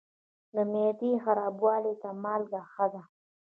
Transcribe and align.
د 0.53 0.55
معدې 0.71 1.11
خرابوالي 1.23 1.93
ته 2.01 2.09
مالګه 2.23 2.61
ښه 2.71 2.85
ده. 2.93 3.03